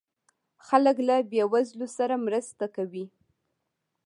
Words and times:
خلک 0.67 0.97
له 1.07 1.15
بې 1.31 1.43
وزلو 1.53 1.87
سره 1.97 2.15
مرسته 2.25 2.65
کوي. 2.75 3.05